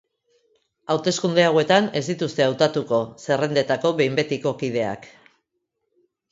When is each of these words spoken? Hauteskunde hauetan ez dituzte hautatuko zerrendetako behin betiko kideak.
Hauteskunde 0.93 1.45
hauetan 1.49 1.89
ez 1.99 2.03
dituzte 2.07 2.47
hautatuko 2.47 3.03
zerrendetako 3.27 3.95
behin 4.03 4.21
betiko 4.23 4.57
kideak. 4.65 5.09